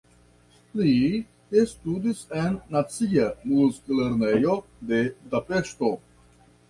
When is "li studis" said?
0.79-2.23